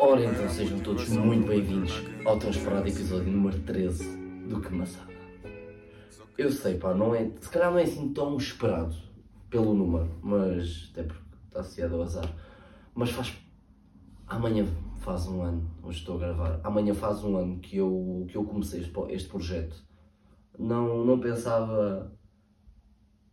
Ora 0.00 0.24
então 0.24 0.48
sejam 0.48 0.78
todos 0.78 1.08
muito 1.08 1.48
bem-vindos 1.48 1.92
ao 2.24 2.38
tão 2.38 2.50
esperado 2.50 2.86
episódio 2.86 3.32
número 3.32 3.58
13 3.62 4.16
do 4.48 4.60
Que 4.60 4.72
Maçada. 4.72 5.12
Eu 6.38 6.52
sei, 6.52 6.78
pá, 6.78 6.94
não 6.94 7.16
é, 7.16 7.28
se 7.40 7.48
calhar 7.50 7.68
não 7.68 7.80
é 7.80 7.82
assim 7.82 8.12
tão 8.12 8.36
esperado 8.36 8.94
pelo 9.50 9.74
número, 9.74 10.08
mas 10.22 10.88
até 10.92 11.02
porque 11.02 11.20
está 11.46 11.60
associado 11.60 11.96
ao 11.96 12.02
azar. 12.02 12.32
Mas 12.94 13.10
faz. 13.10 13.36
Amanhã 14.28 14.66
faz 15.00 15.26
um 15.26 15.42
ano, 15.42 15.68
hoje 15.82 15.98
estou 15.98 16.14
a 16.14 16.20
gravar, 16.20 16.60
amanhã 16.62 16.94
faz 16.94 17.24
um 17.24 17.36
ano 17.36 17.58
que 17.58 17.78
eu, 17.78 18.24
que 18.30 18.36
eu 18.36 18.44
comecei 18.44 18.80
este, 18.80 18.92
este 19.08 19.28
projeto. 19.28 19.84
Não, 20.56 21.04
não 21.04 21.18
pensava 21.18 22.16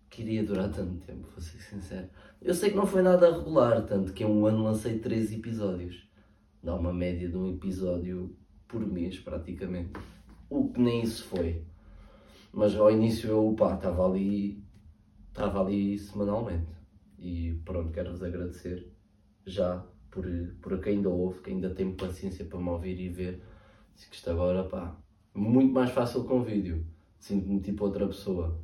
que 0.10 0.24
iria 0.24 0.44
durar 0.44 0.72
tanto 0.72 0.96
tempo, 1.06 1.30
vou 1.30 1.40
ser 1.40 1.60
sincero. 1.60 2.10
Eu 2.42 2.56
sei 2.56 2.72
que 2.72 2.76
não 2.76 2.88
foi 2.88 3.04
nada 3.04 3.32
regular, 3.32 3.86
tanto 3.86 4.14
que 4.14 4.24
em 4.24 4.28
um 4.28 4.48
ano 4.48 4.64
lancei 4.64 4.98
13 4.98 5.36
episódios. 5.36 6.06
Dá 6.66 6.74
uma 6.74 6.92
média 6.92 7.30
de 7.30 7.38
um 7.38 7.48
episódio 7.48 8.36
por 8.68 8.84
mês, 8.84 9.20
praticamente. 9.20 9.92
O 10.50 10.68
que 10.70 10.82
nem 10.82 11.04
isso 11.04 11.24
foi. 11.26 11.64
Mas 12.52 12.76
ao 12.76 12.90
início 12.90 13.30
eu, 13.30 13.56
pá, 13.56 13.76
estava 13.76 14.04
ali, 14.04 14.64
estava 15.28 15.62
ali 15.62 15.96
semanalmente. 16.00 16.66
E 17.20 17.62
pronto, 17.64 17.92
quero-vos 17.92 18.24
agradecer 18.24 18.92
já 19.46 19.86
por, 20.10 20.26
por 20.60 20.82
quem 20.82 20.96
ainda 20.96 21.10
ouve, 21.10 21.40
que 21.42 21.52
ainda 21.52 21.70
tem 21.70 21.94
paciência 21.94 22.44
para 22.44 22.58
me 22.58 22.70
ouvir 22.70 23.00
e 23.00 23.10
ver. 23.10 23.44
Se 23.94 24.10
que 24.10 24.16
isto 24.16 24.32
agora, 24.32 24.64
pá, 24.64 24.98
muito 25.36 25.72
mais 25.72 25.92
fácil 25.92 26.24
com 26.24 26.42
vídeo. 26.42 26.84
Sinto-me 27.20 27.62
tipo 27.62 27.86
outra 27.86 28.08
pessoa. 28.08 28.60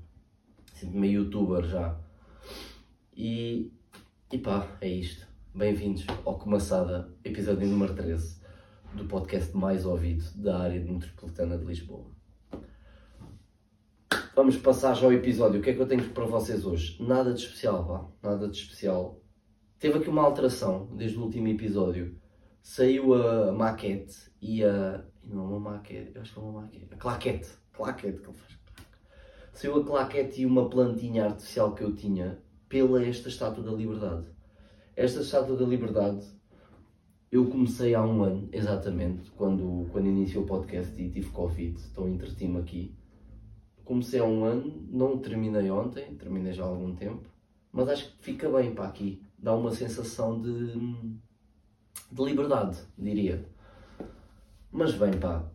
Sinto-me 0.74 1.12
youtuber 1.12 1.66
já. 1.66 2.02
E, 3.16 3.72
e 4.32 4.40
pá, 4.40 4.76
é 4.82 4.90
isto. 4.90 5.31
Bem-vindos 5.54 6.06
ao 6.24 6.40
Comaçada, 6.40 7.14
episódio 7.26 7.68
número 7.68 7.94
13 7.94 8.40
do 8.94 9.04
podcast 9.04 9.54
mais 9.56 9.86
ouvido 9.86 10.24
da 10.38 10.60
área 10.60 10.80
metropolitana 10.80 11.58
de 11.58 11.66
Lisboa. 11.66 12.10
Vamos 14.34 14.56
passar 14.56 14.94
já 14.94 15.06
ao 15.06 15.12
episódio. 15.12 15.60
O 15.60 15.62
que 15.62 15.72
é 15.72 15.74
que 15.74 15.82
eu 15.82 15.88
tenho 15.88 16.10
para 16.12 16.24
vocês 16.24 16.66
hoje? 16.66 16.96
Nada 17.04 17.34
de 17.34 17.42
especial, 17.42 17.84
vá. 17.84 18.08
Nada 18.24 18.48
de 18.48 18.58
especial. 18.58 19.22
Teve 19.78 20.00
aqui 20.00 20.08
uma 20.08 20.22
alteração 20.22 20.88
desde 20.96 21.18
o 21.18 21.24
último 21.24 21.50
episódio. 21.50 22.18
Saiu 22.62 23.14
a 23.14 23.52
maquete 23.52 24.32
e 24.42 24.64
a. 24.64 25.04
Não, 25.22 25.58
uma 25.58 25.72
maquete. 25.72 26.14
Eu 26.16 26.22
acho 26.22 26.32
que 26.32 26.40
é 26.40 26.42
uma 26.42 26.62
maquete. 26.62 26.94
A 26.94 26.96
claquete. 26.96 27.50
Claquete 27.74 28.20
que 28.20 28.30
ele 28.30 28.38
faz. 28.38 28.58
Saiu 29.52 29.82
a 29.82 29.86
claquete 29.86 30.44
e 30.44 30.46
uma 30.46 30.70
plantinha 30.70 31.26
artificial 31.26 31.76
que 31.76 31.84
eu 31.84 31.94
tinha 31.94 32.42
pela 32.70 33.04
esta 33.04 33.28
estátua 33.28 33.62
da 33.62 33.74
liberdade. 33.74 34.28
Esta 34.96 35.22
estátua 35.22 35.56
da 35.56 35.66
liberdade 35.66 36.26
eu 37.32 37.48
comecei 37.48 37.96
há 37.96 38.04
um 38.06 38.24
ano, 38.24 38.50
exatamente, 38.52 39.32
quando, 39.32 39.88
quando 39.90 40.08
iniciou 40.08 40.44
o 40.44 40.48
podcast 40.48 41.02
e 41.02 41.10
tive 41.10 41.30
Covid, 41.30 41.82
então 41.90 42.10
entreti-me 42.10 42.60
aqui. 42.60 42.94
Comecei 43.86 44.20
há 44.20 44.26
um 44.26 44.44
ano, 44.44 44.86
não 44.90 45.18
terminei 45.18 45.72
ontem, 45.72 46.14
terminei 46.16 46.52
já 46.52 46.66
há 46.66 46.68
algum 46.68 46.94
tempo, 46.94 47.30
mas 47.72 47.88
acho 47.88 48.12
que 48.12 48.24
fica 48.24 48.50
bem 48.50 48.76
para 48.76 48.86
aqui, 48.86 49.24
dá 49.40 49.56
uma 49.56 49.72
sensação 49.72 50.42
de, 50.42 50.74
de 52.12 52.22
liberdade, 52.22 52.80
diria. 52.98 53.46
Mas 54.70 54.94
bem, 54.94 55.18
pá, 55.18 55.50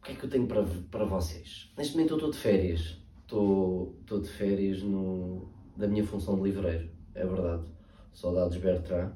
o 0.00 0.04
que 0.04 0.12
é 0.12 0.14
que 0.16 0.24
eu 0.24 0.30
tenho 0.30 0.48
para, 0.48 0.64
para 0.90 1.04
vocês? 1.04 1.72
Neste 1.78 1.94
momento 1.94 2.14
eu 2.14 2.16
estou 2.16 2.32
de 2.32 2.38
férias, 2.38 3.00
estou, 3.22 3.96
estou 4.00 4.20
de 4.20 4.28
férias 4.30 4.82
no, 4.82 5.48
da 5.76 5.86
minha 5.86 6.04
função 6.04 6.34
de 6.34 6.42
livreiro, 6.42 6.90
é 7.14 7.24
verdade. 7.24 7.72
Saudades 8.14 8.56
Bertrand. 8.58 9.12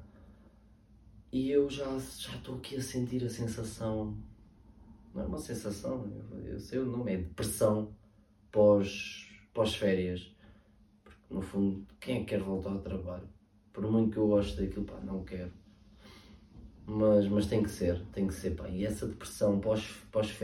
E 1.30 1.50
eu 1.50 1.70
já, 1.70 1.96
estou 1.96 2.56
aqui 2.56 2.76
a 2.76 2.82
sentir 2.82 3.24
a 3.24 3.28
sensação, 3.28 4.16
não 5.14 5.22
é 5.22 5.26
uma 5.26 5.38
sensação, 5.38 6.10
eu 6.44 6.58
sei 6.58 6.80
o 6.80 6.86
nome, 6.86 7.12
é 7.12 7.16
depressão 7.18 7.94
pós, 8.50 9.28
pós. 9.54 9.76
Porque 9.76 11.20
no 11.30 11.40
fundo, 11.40 11.86
quem 12.00 12.16
é 12.16 12.18
que 12.20 12.26
quer 12.26 12.40
voltar 12.40 12.70
ao 12.70 12.80
trabalho? 12.80 13.28
Por 13.72 13.88
muito 13.88 14.12
que 14.12 14.16
eu 14.18 14.26
goste 14.26 14.60
daquilo, 14.60 14.84
pá, 14.84 14.98
não 15.00 15.22
quero. 15.22 15.52
Mas, 16.84 17.28
mas 17.28 17.46
tem 17.46 17.62
que 17.62 17.70
ser, 17.70 18.02
tem 18.06 18.26
que 18.26 18.34
ser, 18.34 18.56
pá. 18.56 18.68
E 18.68 18.84
essa 18.84 19.06
depressão 19.06 19.60
pós, 19.60 19.86
pós 20.10 20.34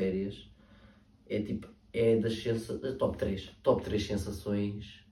é 1.26 1.42
tipo, 1.42 1.66
é 1.92 2.16
das 2.16 2.40
sensações, 2.40 2.96
top 2.98 3.16
3, 3.16 3.50
top 3.62 3.82
3 3.82 4.06
sensações 4.06 5.03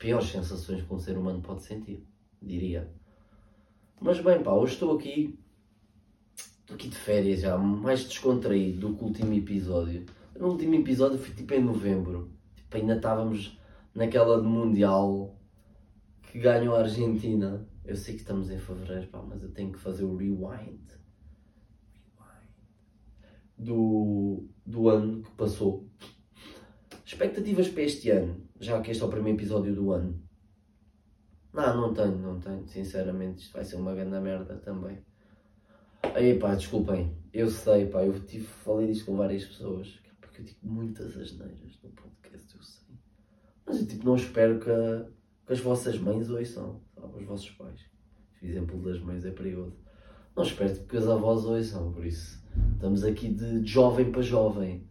piores 0.00 0.30
sensações 0.30 0.82
que 0.82 0.92
um 0.92 0.98
ser 0.98 1.16
humano 1.16 1.42
pode 1.42 1.62
sentir, 1.62 2.02
diria. 2.40 2.90
Mas 4.00 4.18
bem, 4.18 4.42
pá, 4.42 4.50
hoje 4.50 4.72
estou 4.72 4.96
aqui, 4.96 5.38
estou 6.34 6.74
aqui 6.74 6.88
de 6.88 6.96
férias 6.96 7.40
já, 7.42 7.56
mais 7.58 8.04
descontraído 8.04 8.88
do 8.88 8.96
que 8.96 9.04
o 9.04 9.08
último 9.08 9.34
episódio. 9.34 10.06
No 10.38 10.48
último 10.48 10.74
episódio 10.74 11.18
foi 11.18 11.34
tipo 11.34 11.52
em 11.52 11.62
novembro, 11.62 12.32
tipo, 12.56 12.74
ainda 12.78 12.96
estávamos 12.96 13.60
naquela 13.94 14.40
de 14.40 14.48
Mundial 14.48 15.38
que 16.22 16.38
ganhou 16.38 16.74
a 16.74 16.80
Argentina. 16.80 17.68
Eu 17.84 17.94
sei 17.94 18.14
que 18.14 18.22
estamos 18.22 18.50
em 18.50 18.58
fevereiro, 18.58 19.08
pá, 19.08 19.20
mas 19.20 19.42
eu 19.42 19.52
tenho 19.52 19.70
que 19.70 19.78
fazer 19.78 20.04
o 20.04 20.16
rewind. 20.16 20.80
Do, 23.58 24.48
do 24.64 24.88
ano 24.88 25.22
que 25.22 25.30
passou. 25.32 25.86
Expectativas 27.04 27.68
para 27.68 27.82
este 27.82 28.08
ano, 28.08 28.48
já 28.60 28.80
que 28.80 28.90
este 28.90 29.02
é 29.02 29.06
o 29.06 29.10
primeiro 29.10 29.38
episódio 29.38 29.74
do 29.74 29.90
ano. 29.90 30.22
Não, 31.52 31.80
não 31.80 31.94
tenho, 31.94 32.18
não 32.18 32.38
tenho. 32.38 32.68
Sinceramente, 32.68 33.42
isto 33.42 33.54
vai 33.54 33.64
ser 33.64 33.76
uma 33.76 33.94
grande 33.94 34.20
merda 34.20 34.56
também. 34.58 34.98
Aí 36.14 36.38
pá, 36.38 36.54
desculpem, 36.54 37.16
eu 37.32 37.50
sei, 37.50 37.86
pá, 37.86 38.04
eu 38.04 38.18
tive, 38.20 38.44
falei 38.44 38.86
disto 38.86 39.06
com 39.06 39.16
várias 39.16 39.44
pessoas, 39.44 40.00
porque 40.20 40.42
eu 40.42 40.44
digo 40.44 40.58
muitas 40.62 41.16
asneiras 41.16 41.78
no 41.82 41.90
podcast, 41.90 42.54
eu 42.54 42.62
sei. 42.62 42.94
Mas 43.66 43.80
eu 43.80 43.86
tipo, 43.86 44.04
não 44.04 44.16
espero 44.16 44.60
que, 44.60 44.70
a, 44.70 45.06
que 45.46 45.52
as 45.52 45.60
vossas 45.60 45.98
mães 45.98 46.30
ouçam, 46.30 46.80
sabe, 46.94 47.18
os 47.18 47.26
vossos 47.26 47.50
pais. 47.50 47.80
O 48.42 48.46
exemplo 48.46 48.80
das 48.82 49.00
mães 49.00 49.24
é 49.24 49.30
perigoso. 49.30 49.76
Não 50.36 50.42
espero 50.42 50.74
que 50.84 50.96
as 50.96 51.08
avós 51.08 51.44
ouçam, 51.44 51.92
por 51.92 52.04
isso 52.04 52.40
estamos 52.74 53.04
aqui 53.04 53.28
de 53.28 53.64
jovem 53.64 54.10
para 54.10 54.22
jovem 54.22 54.88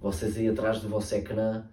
vocês 0.00 0.36
aí 0.36 0.48
atrás 0.48 0.80
do 0.80 0.88
vosso 0.88 1.14
ecrã, 1.14 1.64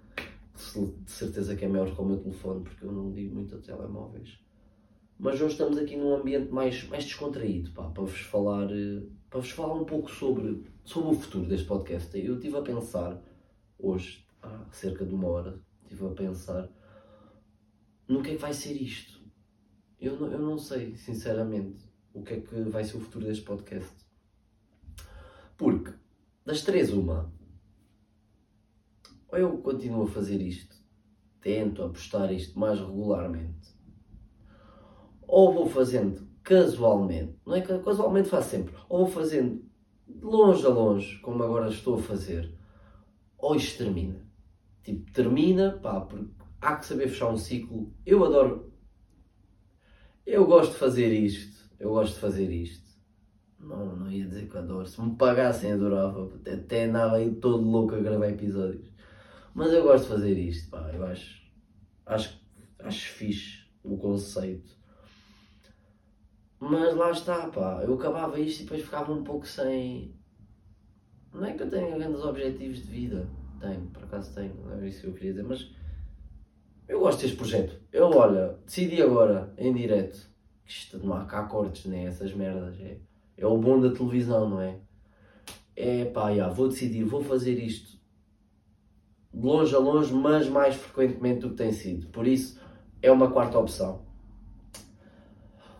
de 0.55 1.11
certeza 1.11 1.55
que 1.55 1.65
é 1.65 1.67
maior 1.67 1.93
que 1.93 2.01
o 2.01 2.05
meu 2.05 2.17
telefone, 2.17 2.63
porque 2.63 2.85
eu 2.85 2.91
não 2.91 3.11
digo 3.11 3.35
muito 3.35 3.55
a 3.55 3.59
telemóveis. 3.59 4.39
Mas 5.17 5.35
hoje 5.41 5.53
estamos 5.53 5.77
aqui 5.77 5.95
num 5.95 6.15
ambiente 6.15 6.51
mais, 6.51 6.87
mais 6.87 7.05
descontraído, 7.05 7.71
pá, 7.71 7.89
para 7.89 8.03
vos 8.03 8.19
falar, 8.19 8.69
eh, 8.71 9.03
para 9.29 9.39
vos 9.39 9.49
falar 9.51 9.73
um 9.73 9.85
pouco 9.85 10.09
sobre, 10.11 10.63
sobre 10.83 11.09
o 11.09 11.19
futuro 11.19 11.47
deste 11.47 11.67
podcast. 11.67 12.17
Eu 12.17 12.35
estive 12.35 12.57
a 12.57 12.61
pensar, 12.61 13.21
hoje, 13.77 14.25
há 14.41 14.65
cerca 14.71 15.05
de 15.05 15.13
uma 15.13 15.27
hora, 15.27 15.61
estive 15.83 16.05
a 16.05 16.09
pensar 16.09 16.69
no 18.07 18.21
que 18.21 18.31
é 18.31 18.35
que 18.35 18.41
vai 18.41 18.53
ser 18.53 18.73
isto. 18.73 19.21
Eu 19.99 20.19
não, 20.19 20.31
eu 20.31 20.39
não 20.39 20.57
sei, 20.57 20.95
sinceramente, 20.95 21.83
o 22.13 22.21
que 22.21 22.33
é 22.33 22.41
que 22.41 22.55
vai 22.63 22.83
ser 22.83 22.97
o 22.97 23.01
futuro 23.01 23.25
deste 23.25 23.43
podcast. 23.43 23.95
Porque, 25.57 25.91
das 26.45 26.61
três, 26.61 26.91
uma, 26.91 27.33
ou 29.35 29.39
eu 29.39 29.57
continuo 29.57 30.03
a 30.03 30.07
fazer 30.07 30.41
isto, 30.41 30.75
tento 31.41 31.83
apostar 31.83 32.31
isto 32.31 32.57
mais 32.57 32.79
regularmente, 32.79 33.75
ou 35.27 35.53
vou 35.53 35.67
fazendo 35.67 36.25
casualmente, 36.41 37.37
não 37.45 37.55
é 37.55 37.61
que 37.61 37.77
casualmente 37.79 38.29
faço 38.29 38.51
sempre, 38.51 38.73
ou 38.87 38.99
vou 38.99 39.07
fazendo 39.07 39.61
de 40.07 40.23
longe 40.23 40.65
a 40.65 40.69
longe, 40.69 41.19
como 41.19 41.43
agora 41.43 41.69
estou 41.69 41.95
a 41.95 42.01
fazer, 42.01 42.53
ou 43.37 43.55
isto 43.55 43.83
termina. 43.83 44.25
Tipo, 44.83 45.11
termina, 45.11 45.79
pá, 45.81 45.99
porque 45.99 46.29
há 46.61 46.77
que 46.77 46.85
saber 46.85 47.09
fechar 47.09 47.29
um 47.29 47.37
ciclo. 47.37 47.91
Eu 48.05 48.23
adoro. 48.23 48.71
Eu 50.25 50.45
gosto 50.45 50.73
de 50.73 50.77
fazer 50.77 51.11
isto. 51.11 51.69
Eu 51.79 51.89
gosto 51.89 52.13
de 52.13 52.19
fazer 52.19 52.51
isto. 52.51 52.85
Não, 53.59 53.95
não 53.95 54.11
ia 54.11 54.27
dizer 54.27 54.47
que 54.47 54.57
adoro. 54.57 54.85
Se 54.85 55.01
me 55.01 55.15
pagassem, 55.15 55.71
adorava. 55.71 56.31
Até 56.45 56.85
andava 56.85 57.15
aí 57.15 57.33
todo 57.33 57.67
louco 57.67 57.95
a 57.95 57.99
gravar 57.99 58.29
episódios. 58.29 58.94
Mas 59.55 59.71
eu 59.71 59.83
gosto 59.83 60.03
de 60.03 60.09
fazer 60.09 60.37
isto, 60.37 60.69
pá. 60.69 60.91
Eu 60.93 61.05
acho, 61.05 61.41
acho, 62.05 62.41
acho 62.79 63.09
fixe 63.13 63.65
o 63.81 63.95
conceito. 63.97 64.75
Mas 66.59 66.93
lá 66.93 67.09
está, 67.11 67.47
pá. 67.47 67.81
Eu 67.81 67.93
acabava 67.93 68.37
isto 68.37 68.59
e 68.59 68.63
depois 68.63 68.81
ficava 68.81 69.13
um 69.13 69.23
pouco 69.23 69.47
sem. 69.47 70.13
Não 71.33 71.45
é 71.45 71.53
que 71.53 71.63
eu 71.63 71.69
tenha 71.69 71.97
grandes 71.97 72.21
objetivos 72.21 72.79
de 72.79 72.91
vida. 72.91 73.29
Tenho, 73.61 73.87
por 73.87 74.03
acaso 74.03 74.35
tenho, 74.35 74.53
não 74.55 74.73
é 74.73 74.89
isso 74.89 75.01
que 75.01 75.07
eu 75.07 75.13
queria 75.13 75.31
dizer, 75.31 75.43
mas 75.43 75.73
eu 76.89 76.99
gosto 76.99 77.21
deste 77.21 77.37
projeto. 77.37 77.79
Eu, 77.93 78.09
olha, 78.09 78.59
decidi 78.65 79.01
agora, 79.01 79.53
em 79.57 79.73
direto, 79.73 80.29
que 80.65 80.71
isto 80.71 80.99
não 80.99 81.15
há 81.15 81.23
cá 81.23 81.43
cortes, 81.43 81.85
nem 81.85 82.07
essas 82.07 82.33
merdas. 82.33 82.77
É, 82.81 82.99
é 83.37 83.47
o 83.47 83.57
bom 83.57 83.79
da 83.79 83.91
televisão, 83.91 84.49
não 84.49 84.61
é? 84.61 84.81
É 85.77 86.03
pá, 86.05 86.35
já, 86.35 86.49
vou 86.49 86.67
decidir, 86.67 87.05
vou 87.05 87.23
fazer 87.23 87.57
isto 87.57 87.95
de 89.35 89.45
longe 89.45 89.75
a 89.75 89.79
longe, 89.79 90.13
mas 90.13 90.47
mais 90.47 90.75
frequentemente 90.75 91.41
do 91.41 91.49
que 91.49 91.55
tem 91.55 91.71
sido. 91.71 92.07
Por 92.07 92.25
isso, 92.25 92.57
é 93.01 93.11
uma 93.11 93.29
quarta 93.29 93.59
opção. 93.59 94.05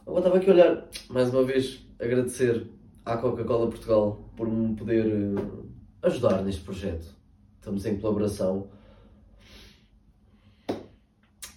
Agora 0.06 0.20
estava 0.20 0.38
aqui 0.38 0.50
a 0.50 0.54
olhar, 0.54 0.90
mais 1.10 1.34
uma 1.34 1.44
vez, 1.44 1.88
agradecer 2.00 2.70
à 3.06 3.18
Coca-Cola 3.18 3.70
Portugal 3.70 4.30
por 4.36 4.48
me 4.48 4.76
poder 4.76 5.06
uh, 5.08 5.70
ajudar 6.04 6.44
neste 6.44 6.62
projeto. 6.62 7.16
Estamos 7.56 7.86
em 7.86 7.98
colaboração. 7.98 8.70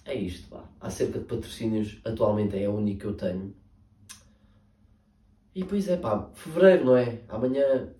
É 0.05 0.15
isto, 0.15 0.49
pá. 0.49 0.63
Acerca 0.79 1.19
de 1.19 1.25
patrocínios, 1.25 1.99
atualmente 2.05 2.57
é 2.57 2.65
a 2.65 2.71
única 2.71 3.01
que 3.01 3.05
eu 3.05 3.13
tenho. 3.15 3.53
E 5.53 5.63
pois 5.65 5.87
é, 5.89 5.97
pá, 5.97 6.31
fevereiro, 6.33 6.85
não 6.85 6.95
é? 6.95 7.21
Amanhã 7.27 7.93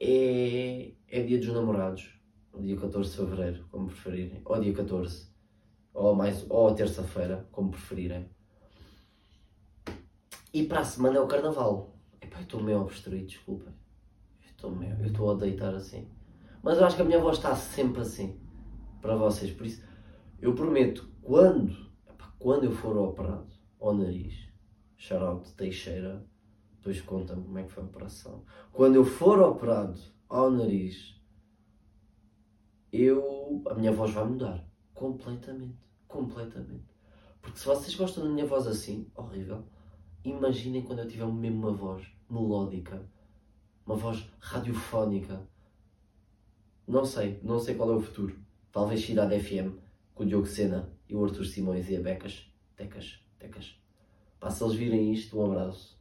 é, 0.00 0.92
é 1.06 1.22
dia 1.22 1.38
dos 1.38 1.48
namorados. 1.48 2.14
Dia 2.60 2.76
14 2.76 3.10
de 3.10 3.16
fevereiro, 3.16 3.66
como 3.70 3.88
preferirem. 3.88 4.40
Ou 4.44 4.60
dia 4.60 4.72
14. 4.72 5.28
Ou, 5.92 6.14
mais, 6.14 6.46
ou 6.48 6.74
terça-feira, 6.74 7.48
como 7.50 7.70
preferirem. 7.70 8.28
E 10.52 10.62
para 10.64 10.80
a 10.80 10.84
semana 10.84 11.18
é 11.18 11.20
o 11.20 11.26
carnaval. 11.26 11.96
Epá, 12.20 12.38
eu 12.38 12.42
estou 12.42 12.62
meio 12.62 12.80
obstruído, 12.80 13.26
desculpem. 13.26 13.74
Eu 15.00 15.06
estou 15.06 15.30
a 15.30 15.34
deitar 15.34 15.74
assim. 15.74 16.08
Mas 16.62 16.78
eu 16.78 16.86
acho 16.86 16.96
que 16.96 17.02
a 17.02 17.04
minha 17.04 17.20
voz 17.20 17.36
está 17.36 17.54
sempre 17.54 18.00
assim. 18.00 18.40
Para 19.02 19.16
vocês. 19.16 19.50
Por 19.50 19.66
isso, 19.66 19.84
eu 20.40 20.54
prometo, 20.54 21.10
quando, 21.20 21.72
epá, 22.08 22.32
quando 22.38 22.64
eu 22.64 22.72
for 22.72 22.96
operado 22.96 23.52
ao 23.78 23.94
nariz, 23.94 24.48
shout 24.96 25.52
Teixeira, 25.54 26.24
depois 26.76 27.00
conta-me 27.02 27.42
como 27.44 27.58
é 27.58 27.64
que 27.64 27.72
foi 27.72 27.82
a 27.82 27.86
operação. 27.86 28.44
Quando 28.72 28.94
eu 28.94 29.04
for 29.04 29.40
operado 29.40 29.98
ao 30.28 30.50
nariz, 30.50 31.20
eu, 33.02 33.62
a 33.66 33.74
minha 33.74 33.92
voz 33.92 34.12
vai 34.12 34.24
mudar. 34.24 34.64
Completamente. 34.94 35.78
Completamente. 36.06 36.84
Porque 37.40 37.58
se 37.58 37.66
vocês 37.66 37.94
gostam 37.94 38.24
da 38.24 38.30
minha 38.30 38.46
voz 38.46 38.66
assim, 38.66 39.10
horrível, 39.14 39.64
imaginem 40.24 40.82
quando 40.82 41.00
eu 41.00 41.08
tiver 41.08 41.26
mesmo 41.26 41.58
uma 41.58 41.72
voz 41.72 42.06
melódica, 42.30 43.06
uma 43.84 43.96
voz 43.96 44.24
radiofónica. 44.38 45.46
Não 46.86 47.04
sei, 47.04 47.40
não 47.42 47.58
sei 47.58 47.74
qual 47.74 47.90
é 47.90 47.96
o 47.96 48.00
futuro. 48.00 48.38
Talvez 48.70 49.04
Cidade 49.04 49.38
FM, 49.40 49.76
com 50.14 50.22
o 50.22 50.26
Diogo 50.26 50.46
Sena 50.46 50.92
e 51.08 51.14
o 51.14 51.24
Arthur 51.24 51.44
Simões 51.44 51.88
e 51.90 51.96
a 51.96 52.00
Becas. 52.00 52.50
Tecas, 52.76 53.20
Tecas. 53.38 53.78
Pá, 54.40 54.50
se 54.50 54.62
eles 54.62 54.74
virem 54.74 55.12
isto, 55.12 55.38
um 55.38 55.46
abraço. 55.46 55.98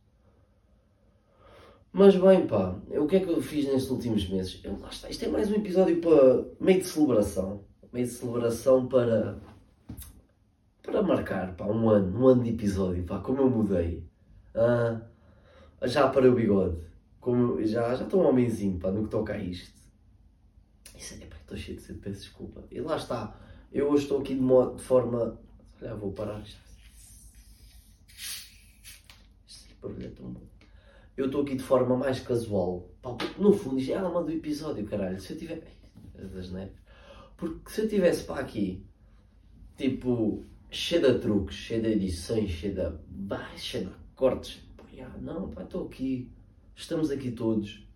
Mas 1.96 2.16
bem, 2.16 2.48
pá, 2.48 2.76
o 2.90 3.06
que 3.06 3.18
é 3.18 3.20
que 3.20 3.30
eu 3.30 3.40
fiz 3.40 3.68
nestes 3.68 3.92
últimos 3.92 4.28
meses? 4.28 4.60
Eu, 4.64 4.80
lá 4.80 4.90
está, 4.90 5.08
isto 5.12 5.26
é 5.26 5.28
mais 5.28 5.52
um 5.52 5.54
episódio 5.54 6.02
para 6.02 6.44
meio 6.60 6.80
de 6.80 6.88
celebração. 6.88 7.64
Meio 7.94 8.08
de 8.08 8.14
celebração 8.14 8.88
para. 8.88 9.40
para 10.82 11.04
marcar, 11.04 11.56
pá, 11.56 11.66
um 11.66 11.88
ano, 11.88 12.20
um 12.20 12.28
ano 12.30 12.44
de 12.44 12.50
episódio, 12.50 13.04
pá, 13.06 13.20
como 13.20 13.42
eu 13.42 13.50
mudei. 13.50 14.10
Ah, 14.56 15.02
já 15.84 16.10
para 16.10 16.28
o 16.32 16.34
bigode. 16.34 16.84
Como, 17.20 17.64
já, 17.64 17.94
já 17.94 18.06
estou 18.06 18.24
um 18.24 18.28
homenzinho, 18.28 18.80
pá, 18.80 18.90
no 18.90 19.04
que 19.04 19.12
toca 19.12 19.34
a 19.34 19.38
isto. 19.38 19.72
Isso 20.98 21.14
é, 21.22 21.28
pá, 21.28 21.36
estou 21.42 21.56
cheio 21.56 21.78
de 21.78 21.84
sede, 21.84 22.00
peço 22.00 22.22
desculpa. 22.22 22.64
E 22.72 22.82
lá 22.82 22.98
está, 22.98 23.40
eu 23.72 23.88
hoje 23.92 24.06
estou 24.06 24.20
aqui 24.20 24.34
de, 24.34 24.42
modo, 24.42 24.78
de 24.78 24.82
forma. 24.82 25.40
Olha, 25.80 25.96
vou 25.96 26.12
parar 26.12 26.42
isto. 26.42 26.60
Este 29.48 29.76
barulho 29.80 30.08
é 30.08 30.10
tão 30.10 30.32
bom 30.32 30.54
eu 31.16 31.28
estou 31.28 31.44
aqui 31.44 31.56
de 31.56 31.64
forma 31.64 31.96
mais 31.96 32.20
casual. 32.20 32.90
No 33.38 33.54
fundo, 33.54 33.80
isto 33.80 33.92
é 33.92 33.96
a 33.96 34.02
alma 34.02 34.24
do 34.24 34.32
episódio, 34.32 34.86
caralho. 34.86 35.20
Se 35.20 35.34
eu 35.34 35.40
neves. 36.52 36.74
Porque 37.38 37.70
se 37.70 37.82
eu 37.82 37.90
tivesse 37.90 38.24
para 38.24 38.42
aqui, 38.42 38.86
tipo, 39.78 40.44
cheio 40.72 41.02
de 41.02 41.20
truques, 41.20 41.56
cheio 41.56 41.82
de 41.82 41.90
edições, 41.90 42.50
cheio 42.50 42.74
de. 42.74 42.98
Bah, 43.08 43.56
cheio 43.56 43.88
de 43.88 43.94
cortes. 44.16 44.64
Não, 45.22 45.50
pá, 45.50 45.64
estou 45.64 45.86
aqui. 45.86 46.32
Estamos 46.76 47.12
aqui 47.12 47.32
todos. 47.32 47.88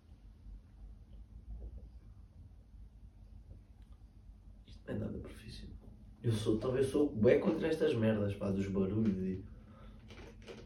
Isto 4.66 4.80
não 4.86 4.94
é 4.94 4.98
nada 4.98 5.18
profissional. 5.18 5.74
Eu 6.22 6.32
sou, 6.32 6.58
talvez 6.58 6.86
sou 6.88 7.10
bem 7.10 7.40
contra 7.40 7.68
estas 7.68 7.94
merdas, 7.94 8.34
pá, 8.34 8.50
dos 8.50 8.66
barulhos 8.68 9.18
e. 9.18 9.44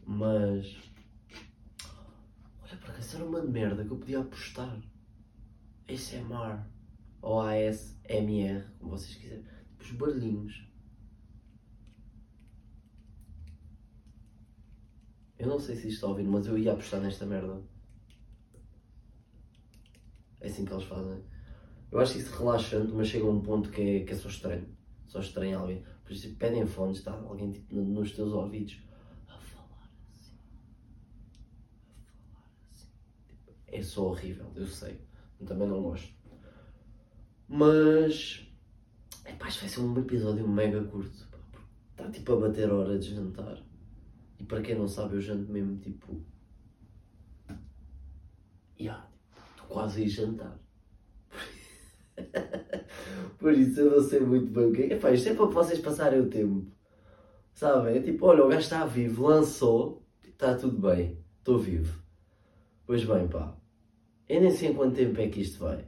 Mas 0.05 0.92
acaso 3.03 3.17
era 3.17 3.25
uma 3.25 3.41
merda 3.41 3.83
que 3.83 3.91
eu 3.91 3.97
podia 3.97 4.19
apostar. 4.19 4.81
ASMR 5.89 6.63
ou 7.21 7.41
ASMR, 7.41 8.65
como 8.79 8.91
vocês 8.91 9.15
quiserem. 9.15 9.43
Tipo 9.43 9.83
os 9.83 9.91
barulhinhos. 9.91 10.69
Eu 15.37 15.47
não 15.47 15.59
sei 15.59 15.75
se 15.75 15.89
isto 15.89 15.95
está 15.95 16.07
ouvir, 16.07 16.23
mas 16.23 16.47
eu 16.47 16.57
ia 16.57 16.71
apostar 16.71 17.01
nesta 17.01 17.25
merda. 17.25 17.61
É 20.39 20.47
assim 20.47 20.63
que 20.63 20.71
eles 20.71 20.85
fazem. 20.85 21.21
Eu 21.91 21.99
acho 21.99 22.17
isso 22.17 22.35
relaxante, 22.37 22.93
mas 22.93 23.09
chega 23.09 23.25
a 23.25 23.29
um 23.29 23.41
ponto 23.41 23.69
que 23.69 23.81
é, 23.81 24.03
que 24.05 24.13
é 24.13 24.15
só 24.15 24.29
estranho. 24.29 24.67
Só 25.07 25.19
estranho 25.19 25.59
alguém. 25.59 25.83
Por 26.03 26.13
isso 26.13 26.33
pedem 26.35 26.65
fones, 26.65 26.99
está 26.99 27.11
alguém 27.11 27.51
tipo, 27.51 27.75
nos 27.75 28.13
teus 28.13 28.31
ouvidos 28.31 28.81
é 33.73 33.81
só 33.81 34.07
horrível, 34.07 34.51
eu 34.55 34.67
sei. 34.67 34.99
Também 35.45 35.67
não 35.67 35.81
gosto. 35.81 36.13
Mas. 37.47 38.47
Epá, 39.25 39.47
isto 39.47 39.59
vai 39.59 39.69
ser 39.69 39.81
um 39.81 39.99
episódio 39.99 40.47
mega 40.47 40.83
curto. 40.85 41.27
Está 41.91 42.09
tipo 42.09 42.33
a 42.33 42.39
bater 42.39 42.69
a 42.69 42.75
hora 42.75 42.97
de 42.97 43.13
jantar. 43.13 43.61
E 44.39 44.43
para 44.43 44.61
quem 44.61 44.75
não 44.75 44.87
sabe, 44.87 45.15
eu 45.15 45.21
janto 45.21 45.51
mesmo 45.51 45.77
tipo. 45.77 46.23
Yeah, 48.79 49.07
estou 49.51 49.67
quase 49.67 50.01
a 50.01 50.05
ir 50.05 50.09
jantar. 50.09 50.59
Por 53.37 53.53
isso 53.53 53.81
eu 53.81 53.91
não 53.91 54.01
sei 54.01 54.19
muito 54.21 54.51
bem 54.51 54.65
o 54.65 54.71
que 54.71 54.81
é. 54.83 55.13
Isto 55.13 55.29
é 55.29 55.35
para 55.35 55.45
vocês 55.45 55.79
passarem 55.79 56.21
o 56.21 56.29
tempo. 56.29 56.71
Sabem? 57.53 57.97
É 57.97 58.01
tipo, 58.01 58.25
olha, 58.25 58.45
o 58.45 58.47
gajo 58.47 58.61
está 58.61 58.85
vivo, 58.85 59.27
lançou, 59.27 60.03
está 60.23 60.55
tudo 60.55 60.79
bem, 60.79 61.17
estou 61.37 61.59
vivo. 61.59 62.01
Pois 62.85 63.03
bem, 63.03 63.27
pá. 63.27 63.55
Eu 64.27 64.41
nem 64.41 64.51
sei 64.51 64.73
quanto 64.73 64.95
tempo 64.95 65.19
é 65.19 65.27
que 65.27 65.41
isto 65.41 65.59
vai. 65.59 65.85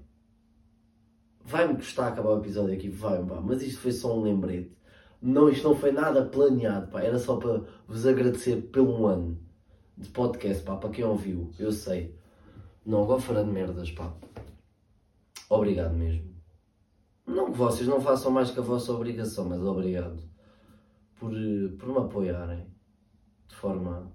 Vai-me 1.43 1.75
custar 1.75 2.11
acabar 2.11 2.31
o 2.31 2.39
episódio 2.39 2.73
aqui, 2.73 2.89
vai 2.89 3.23
pá, 3.23 3.39
mas 3.39 3.61
isto 3.61 3.79
foi 3.79 3.91
só 3.91 4.17
um 4.17 4.21
lembrete. 4.21 4.75
Não, 5.21 5.49
isto 5.49 5.67
não 5.67 5.75
foi 5.75 5.91
nada 5.91 6.25
planeado, 6.25 6.87
pá, 6.91 7.01
era 7.01 7.17
só 7.19 7.37
para 7.37 7.63
vos 7.87 8.05
agradecer 8.05 8.61
pelo 8.71 9.05
ano 9.05 9.39
de 9.97 10.09
podcast, 10.09 10.63
pá, 10.63 10.75
para 10.75 10.89
quem 10.89 11.05
ouviu, 11.05 11.51
eu 11.59 11.71
sei. 11.71 12.17
Não, 12.85 13.03
agora 13.03 13.21
farando 13.21 13.51
merdas, 13.51 13.91
pá. 13.91 14.13
Obrigado 15.49 15.95
mesmo. 15.95 16.35
Não 17.25 17.51
que 17.51 17.57
vocês 17.57 17.87
não 17.87 18.01
façam 18.01 18.31
mais 18.31 18.51
que 18.51 18.59
a 18.59 18.63
vossa 18.63 18.91
obrigação, 18.93 19.45
mas 19.45 19.61
obrigado 19.61 20.21
por, 21.19 21.31
por 21.79 21.89
me 21.89 21.97
apoiarem 21.97 22.67
de 23.47 23.55
forma 23.55 24.11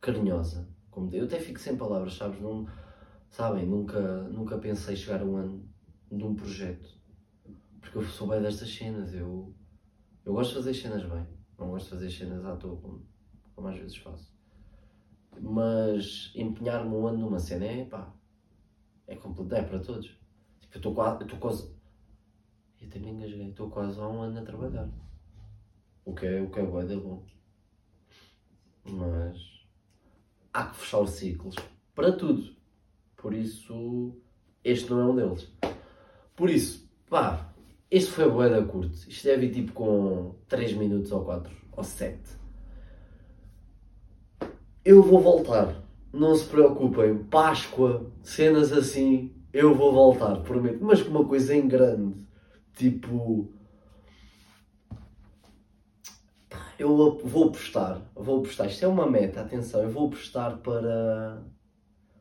carinhosa. 0.00 0.68
Como 0.90 1.14
eu 1.14 1.24
até 1.24 1.38
fico 1.38 1.60
sem 1.60 1.76
palavras, 1.76 2.14
sabes? 2.14 2.40
Não, 2.40 2.66
sabem, 3.28 3.66
nunca, 3.66 4.22
nunca 4.24 4.58
pensei 4.58 4.96
chegar 4.96 5.22
um 5.22 5.36
ano 5.36 5.68
de 6.10 6.24
um 6.24 6.34
projeto. 6.34 6.98
Porque 7.80 7.98
eu 7.98 8.02
sou 8.04 8.28
bem 8.28 8.42
destas 8.42 8.74
cenas. 8.74 9.14
Eu, 9.14 9.54
eu 10.24 10.32
gosto 10.32 10.50
de 10.50 10.56
fazer 10.56 10.74
cenas 10.74 11.04
bem. 11.04 11.26
Não 11.58 11.70
gosto 11.70 11.84
de 11.84 11.90
fazer 11.90 12.10
cenas 12.10 12.44
à 12.44 12.56
toa, 12.56 12.76
como, 12.80 13.06
como 13.54 13.68
às 13.68 13.78
vezes 13.78 13.96
faço. 13.98 14.34
Mas 15.40 16.32
empenhar-me 16.34 16.94
um 16.94 17.06
ano 17.06 17.18
numa 17.18 17.38
cena 17.38 17.64
é 17.64 17.84
pá. 17.84 18.12
É 19.06 19.16
completo, 19.16 19.54
é 19.54 19.62
para 19.62 19.78
todos. 19.78 20.06
Tipo, 20.60 20.74
eu 20.74 20.78
estou 20.78 20.94
quase. 20.94 21.22
Eu 21.22 21.38
quase. 21.38 21.74
Eu 22.80 22.88
até 22.88 22.98
me 22.98 23.10
engasguei. 23.10 23.48
Estou 23.48 23.70
quase 23.70 24.00
há 24.00 24.08
um 24.08 24.22
ano 24.22 24.40
a 24.40 24.42
trabalhar. 24.42 24.90
O 26.04 26.14
que 26.14 26.26
é, 26.26 26.42
o 26.42 26.50
que 26.50 26.58
é 26.58 26.62
é 26.62 26.96
bom. 26.96 27.24
Mas 28.84 29.59
há 30.52 30.64
que 30.64 30.76
fechar 30.76 31.06
ciclos 31.06 31.56
para 31.94 32.12
tudo. 32.12 32.54
Por 33.16 33.34
isso, 33.34 34.14
este 34.64 34.90
não 34.90 35.00
é 35.00 35.04
um 35.04 35.16
deles. 35.16 35.48
Por 36.34 36.48
isso, 36.48 36.88
pá, 37.08 37.52
este 37.90 38.10
foi 38.12 38.24
a 38.24 38.28
boeda 38.28 38.62
curto. 38.64 38.94
Isto 39.08 39.24
deve 39.24 39.46
ir 39.46 39.52
tipo 39.52 39.72
com 39.72 40.34
3 40.48 40.74
minutos 40.74 41.12
ou 41.12 41.24
4 41.24 41.52
ou 41.72 41.84
7. 41.84 42.18
Eu 44.84 45.02
vou 45.02 45.20
voltar. 45.20 45.82
Não 46.12 46.34
se 46.34 46.46
preocupem. 46.46 47.18
Páscoa, 47.24 48.10
cenas 48.22 48.72
assim, 48.72 49.32
eu 49.52 49.74
vou 49.74 49.92
voltar, 49.92 50.36
prometo. 50.42 50.78
Mas 50.82 51.02
com 51.02 51.10
uma 51.10 51.24
coisa 51.24 51.54
em 51.54 51.68
grande. 51.68 52.26
Tipo 52.74 53.52
eu 56.80 57.18
vou 57.22 57.48
apostar, 57.48 58.00
vou 58.14 58.38
apostar, 58.38 58.66
isto 58.66 58.82
é 58.82 58.88
uma 58.88 59.06
meta, 59.06 59.42
atenção, 59.42 59.82
eu 59.82 59.90
vou 59.90 60.06
apostar 60.06 60.56
para, 60.60 61.44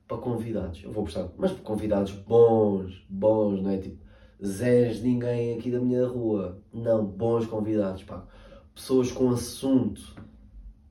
para 0.06 0.18
convidados, 0.18 0.84
eu 0.84 0.92
vou 0.92 1.04
apostar, 1.04 1.30
mas 1.38 1.54
convidados 1.62 2.12
bons, 2.12 3.06
bons, 3.10 3.62
não 3.62 3.72
é? 3.72 3.78
Tipo 3.78 4.04
zés 4.46 5.02
ninguém 5.02 5.58
aqui 5.58 5.72
da 5.72 5.80
minha 5.80 6.06
rua, 6.06 6.62
não, 6.74 7.06
bons 7.06 7.46
convidados, 7.46 8.04
pá, 8.04 8.28
pessoas 8.76 9.10
com 9.14 9.30
assunto, 9.30 10.14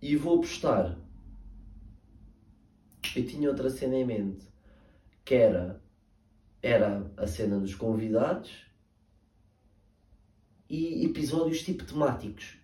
e 0.01 0.17
vou 0.17 0.37
apostar. 0.37 0.97
Eu 3.15 3.27
tinha 3.27 3.51
outra 3.51 3.69
cena 3.69 3.97
em 3.97 4.05
mente, 4.05 4.47
que 5.27 5.35
era, 5.35 5.83
era 6.63 7.07
a 7.19 7.27
cena 7.27 7.59
dos 7.59 7.75
convidados 7.75 8.51
e 10.71 11.05
episódios 11.05 11.63
tipo 11.63 11.85
temáticos. 11.85 12.59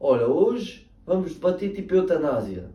Olha, 0.00 0.26
hoje 0.26 0.90
vamos 1.06 1.34
debater 1.34 1.72
tipo 1.72 1.94
eutanásia, 1.94 2.70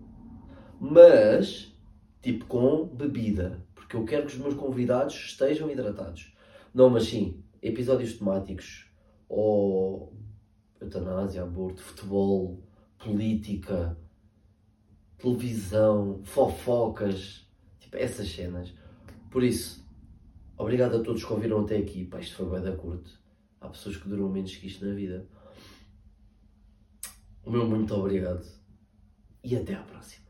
mas 0.80 1.76
tipo 2.22 2.46
com 2.46 2.86
bebida, 2.86 3.66
porque 3.76 3.96
eu 3.96 4.06
quero 4.06 4.26
que 4.26 4.34
os 4.34 4.40
meus 4.40 4.54
convidados 4.54 5.16
estejam 5.16 5.70
hidratados. 5.70 6.34
Não, 6.74 6.90
mas 6.90 7.06
sim, 7.06 7.44
episódios 7.62 8.14
temáticos 8.14 8.90
ou 9.28 10.14
eutanásia, 10.80 11.44
aborto, 11.44 11.82
futebol, 11.82 12.64
política, 12.98 13.98
televisão, 15.18 16.22
fofocas, 16.24 17.48
tipo 17.80 17.98
essas 17.98 18.30
cenas. 18.30 18.74
Por 19.30 19.44
isso, 19.44 19.86
obrigado 20.58 20.96
a 20.96 21.04
todos 21.04 21.24
que 21.24 21.34
ouviram 21.34 21.62
até 21.62 21.78
aqui. 21.78 22.06
Pá, 22.06 22.20
isto 22.20 22.38
foi 22.38 22.50
bem 22.50 22.62
da 22.62 22.76
curto. 22.76 23.20
Há 23.60 23.68
pessoas 23.68 23.98
que 23.98 24.08
duram 24.08 24.30
menos 24.30 24.56
que 24.56 24.68
isto 24.68 24.86
na 24.86 24.94
vida. 24.94 25.28
O 27.46 27.52
meu 27.52 27.68
muito 27.68 27.94
obrigado 27.96 28.46
e 29.44 29.56
até 29.56 29.74
à 29.74 29.82
próxima. 29.82 30.29